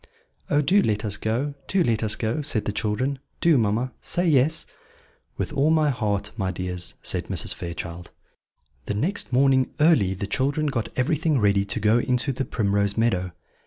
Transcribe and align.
"Oh, 0.49 0.63
do 0.63 0.81
let 0.81 1.05
us 1.05 1.15
go! 1.15 1.53
do 1.67 1.83
let 1.83 2.01
us 2.01 2.15
go!" 2.15 2.41
said 2.41 2.65
the 2.65 2.71
children; 2.71 3.19
"do, 3.39 3.55
mamma, 3.59 3.91
say 4.01 4.27
yes." 4.27 4.65
"With 5.37 5.53
all 5.53 5.69
my 5.69 5.91
heart, 5.91 6.31
my 6.35 6.49
dears," 6.49 6.95
said 7.03 7.27
Mrs. 7.27 7.53
Fairchild. 7.53 8.09
The 8.87 8.95
next 8.95 9.31
morning 9.31 9.69
early 9.79 10.15
the 10.15 10.25
children 10.25 10.65
got 10.65 10.89
everything 10.95 11.37
ready 11.39 11.65
to 11.65 11.79
go 11.79 11.99
into 11.99 12.33
the 12.33 12.45
Primrose 12.45 12.97
Meadow. 12.97 13.31